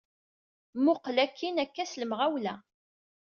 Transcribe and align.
Mmuqqel 0.77 1.17
akkin, 1.25 1.61
akka 1.63 1.83
s 1.91 1.93
lemɣawla. 2.01 2.55